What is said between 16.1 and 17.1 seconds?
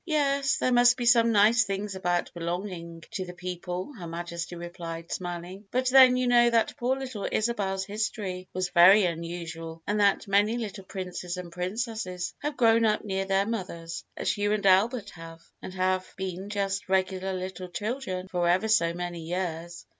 been just